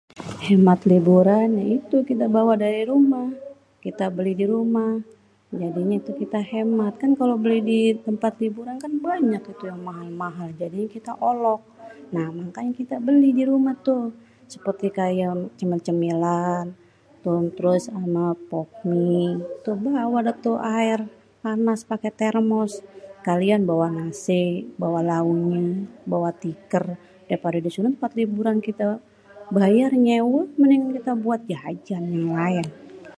[0.47, 3.27] Hemat liburan ya itu kita bawa dari rumah,
[3.85, 4.91] kita beli di rumah.
[5.61, 10.89] Jadinya kita hemat, kan kalo beli di tempat liburan kan banyak tu yang mahal-mahal jadinya
[10.97, 11.61] kita olok.
[12.15, 13.97] Nah mangkanya kita beli di rumah tu,
[14.53, 15.27] seperti kaya
[15.59, 16.65] cemil-cemilan,
[17.55, 19.31] terus kaya popmie,
[19.63, 20.99] terus bawa dah tu aer
[21.43, 22.71] panas pake termos.
[23.21, 24.41] Sekalian bawa nasi,
[24.83, 25.63] bawa lauknya,
[26.11, 26.85] bawa tiker.
[27.29, 28.57] Daripada di sono tempat liburan
[29.57, 32.69] bayar nyewa mendingan kita buat jajan yang laen.